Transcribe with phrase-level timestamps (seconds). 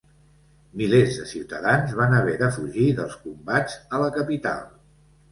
[0.79, 4.65] Milers de ciutadans van haver de fugir dels combats a la capital.